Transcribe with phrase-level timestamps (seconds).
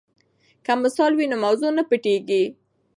[0.65, 2.43] که مثال وي نو موضوع نه پټیږي.